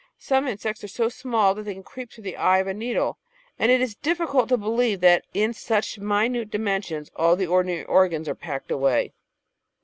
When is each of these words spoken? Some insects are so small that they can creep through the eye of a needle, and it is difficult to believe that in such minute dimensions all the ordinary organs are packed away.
Some 0.17 0.47
insects 0.47 0.83
are 0.83 0.87
so 0.87 1.09
small 1.09 1.53
that 1.53 1.61
they 1.61 1.75
can 1.75 1.83
creep 1.83 2.11
through 2.11 2.23
the 2.23 2.35
eye 2.35 2.57
of 2.57 2.65
a 2.65 2.73
needle, 2.73 3.19
and 3.59 3.71
it 3.71 3.81
is 3.81 3.93
difficult 3.93 4.49
to 4.49 4.57
believe 4.57 4.99
that 5.01 5.25
in 5.31 5.53
such 5.53 5.99
minute 5.99 6.49
dimensions 6.49 7.11
all 7.15 7.35
the 7.35 7.45
ordinary 7.45 7.83
organs 7.83 8.27
are 8.27 8.33
packed 8.33 8.71
away. 8.71 9.13